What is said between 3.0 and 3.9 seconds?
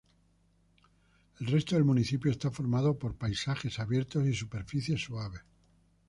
paisajes